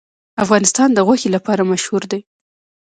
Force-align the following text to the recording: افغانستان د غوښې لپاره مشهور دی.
افغانستان 0.43 0.89
د 0.93 0.99
غوښې 1.07 1.29
لپاره 1.35 1.61
مشهور 1.71 2.03
دی. 2.11 2.21